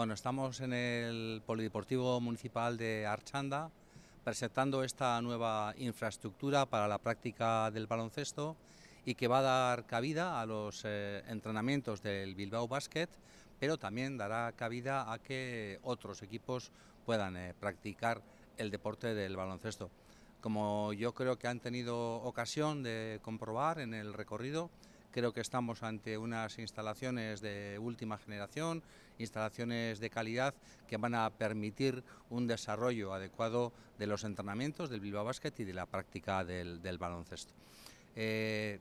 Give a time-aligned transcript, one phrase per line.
[0.00, 3.70] Bueno, estamos en el Polideportivo Municipal de Archanda
[4.24, 8.56] presentando esta nueva infraestructura para la práctica del baloncesto
[9.04, 13.08] y que va a dar cabida a los eh, entrenamientos del Bilbao Basket,
[13.58, 16.72] pero también dará cabida a que otros equipos
[17.04, 18.22] puedan eh, practicar
[18.56, 19.90] el deporte del baloncesto.
[20.40, 24.70] Como yo creo que han tenido ocasión de comprobar en el recorrido,
[25.12, 28.82] Creo que estamos ante unas instalaciones de última generación,
[29.18, 30.54] instalaciones de calidad
[30.86, 35.74] que van a permitir un desarrollo adecuado de los entrenamientos del Bilbao Basket y de
[35.74, 37.52] la práctica del, baloncesto.
[38.14, 38.78] Eh,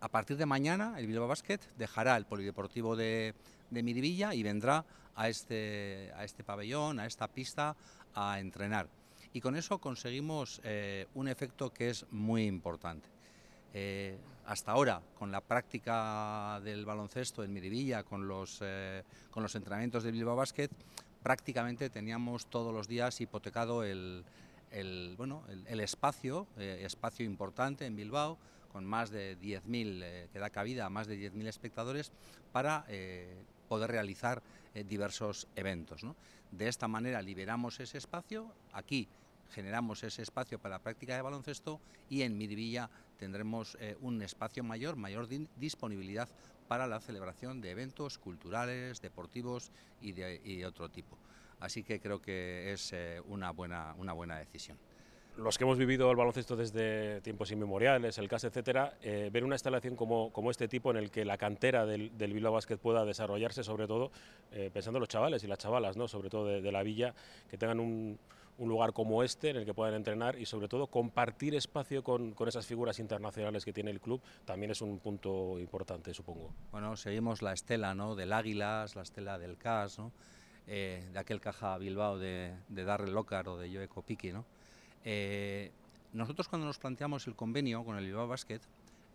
[0.00, 3.34] a partir de mañana el Bilbao Basket dejará el polideportivo de,
[3.70, 4.84] Miribilla y vendrá
[5.16, 7.76] a este, a este pabellón, a esta pista,
[8.14, 8.88] a entrenar.
[9.32, 13.19] Y con eso conseguimos eh, un efecto que es muy importante.
[13.74, 19.54] Eh, hasta ahora, con la práctica del baloncesto en Miribilla, con los, eh, con los
[19.54, 20.70] entrenamientos de Bilbao Basket,
[21.22, 24.24] prácticamente teníamos todos los días hipotecado el,
[25.16, 28.38] bueno, el, espacio, eh, espacio importante en Bilbao,
[28.72, 32.12] con más de 10.000, que da cabida a más de 10.000 espectadores,
[32.52, 32.86] para
[33.68, 34.42] poder realizar
[34.86, 36.02] diversos eventos.
[36.52, 39.08] De esta manera liberamos ese espacio aquí
[39.50, 42.90] generamos ese espacio para la práctica de baloncesto y en Miribilla
[43.20, 46.28] tendremos eh, un espacio mayor, mayor disponibilidad
[46.68, 51.18] para la celebración de eventos culturales, deportivos y de, otro tipo.
[51.60, 54.78] Así que creo que es eh, una, buena, una buena decisión
[55.36, 59.54] los que hemos vivido el baloncesto desde tiempos inmemoriales, el CAS, etcétera, eh, ver una
[59.54, 63.64] instalación como, como, este tipo en el que la cantera del, del Bilbao pueda desarrollarse,
[63.64, 64.10] sobre todo
[64.74, 66.08] pensando en los chavales y las chavalas, ¿no?
[66.08, 67.14] sobre todo de la villa,
[67.48, 68.18] que tengan un,
[68.60, 72.32] un lugar como este en el que puedan entrenar y sobre todo compartir espacio con,
[72.34, 76.54] con, esas figuras internacionales que tiene el club también es un punto importante, supongo.
[76.70, 78.14] Bueno, seguimos la estela ¿no?
[78.14, 80.12] del Águilas, la estela del CAS, ¿no?
[80.66, 84.30] Eh, de aquel caja Bilbao de, de Darrell Lócar o de Joe Copiki.
[84.30, 84.44] ¿no?
[85.04, 85.72] Eh,
[86.12, 88.60] nosotros cuando nos planteamos el convenio con el Bilbao Basket,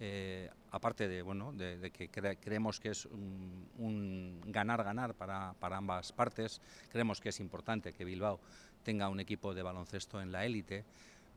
[0.02, 6.60] eh, aparte de, bueno, de, que creemos que es un ganar-ganar para, para, ambas partes,
[6.92, 8.42] creemos que es importante que Bilbao
[8.86, 10.86] tenga un equipo de baloncesto en la élite,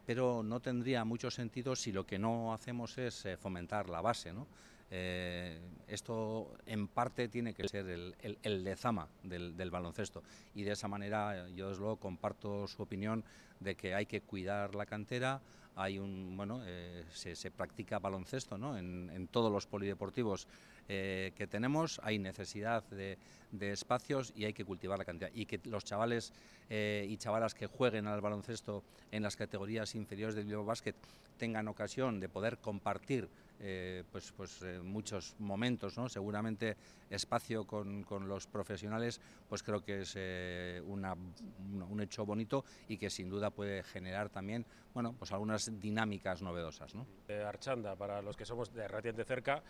[0.06, 4.32] pero no tendría mucho sentido si lo que no hacemos es eh, fomentar la base.
[4.32, 4.46] ¿no?
[4.90, 10.22] Eh, esto en parte tiene que ser el, el, lezama del, del, baloncesto
[10.54, 13.22] y de esa manera yo desde luego comparto su opinión
[13.60, 15.42] de que hay que cuidar la cantera,
[15.76, 18.78] hay un bueno eh, se, practica baloncesto ¿no?
[18.78, 20.48] en, en, todos los polideportivos
[20.88, 23.18] eh, que tenemos, hay necesidad de,
[23.60, 25.30] espacios y hay que cultivar la cantidad.
[25.34, 26.32] Y que los chavales
[26.70, 30.94] y chavalas que jueguen al baloncesto en las categorías inferiores del Bilbao Basket
[31.38, 33.26] tengan ocasión de poder compartir
[33.60, 36.08] eh, pues, pues eh, muchos momentos, ¿no?
[36.08, 36.76] seguramente
[37.10, 42.98] espacio con, con, los profesionales, pues creo que es eh, una, un hecho bonito y
[42.98, 44.64] que sin duda puede generar también
[44.94, 46.94] bueno, pues algunas dinámicas novedosas.
[46.94, 47.06] ¿no?
[47.46, 49.62] Archanda, para los que somos de reciente cerca,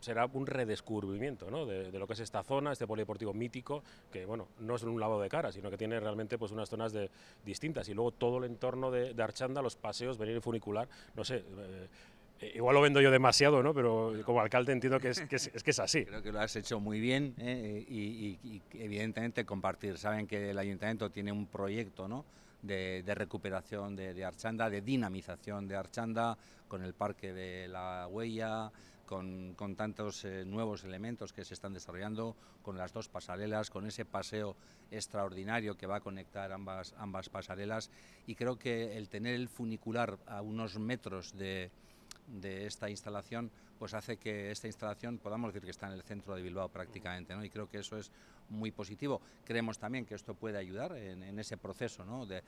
[0.00, 1.66] será un redescubrimiento ¿no?
[1.66, 5.20] de, lo que es esta zona, este polideportivo mítico, que bueno, no es un lado
[5.20, 7.10] de cara, sino que tiene realmente pues, unas zonas de,
[7.44, 11.24] distintas y luego todo el entorno de, de Archanda, los paseos, venir en funicular, no
[11.24, 11.88] sé eh,
[12.54, 13.74] igual lo vendo yo demasiado, ¿no?
[13.74, 16.04] pero como alcalde entiendo que es, que es, que es así.
[16.04, 17.84] Creo que lo has hecho muy bien ¿eh?
[17.88, 19.98] y, evidentemente compartir.
[19.98, 22.24] Saben que el ayuntamiento tiene un proyecto ¿no?
[22.62, 26.36] de, recuperación de, Archanda, de dinamización de Archanda,
[26.68, 28.72] con el parque de la huella,
[29.06, 33.86] con, con tantos eh, nuevos elementos que se están desarrollando, con las dos pasarelas, con
[33.86, 34.56] ese paseo
[34.90, 37.90] extraordinario que va a conectar ambas, ambas pasarelas.
[38.26, 41.70] Y creo que el tener el funicular a unos metros de
[42.26, 46.34] de esta instalación pues hace que esta instalación podamos decir que está en el centro
[46.34, 47.44] de Bilbao prácticamente ¿no?
[47.44, 48.10] y creo que eso es
[48.48, 49.20] muy positivo.
[49.44, 52.26] Creemos también que esto puede ayudar en, ese proceso ¿no?
[52.26, 52.42] de,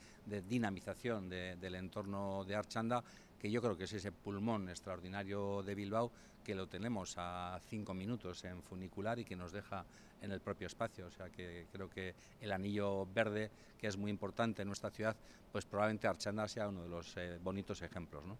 [0.47, 3.03] dinamización del entorno de Archanda
[3.39, 6.11] que yo creo que es ese pulmón extraordinario de Bilbao
[6.43, 9.85] que lo tenemos a cinco minutos en funicular y que nos deja
[10.21, 11.07] en el propio espacio.
[11.07, 15.15] O sea que creo que el anillo verde, que es muy importante en nuestra ciudad,
[15.51, 18.25] pues probablemente Archanda sea uno de los eh, bonitos ejemplos.
[18.25, 18.37] ¿no?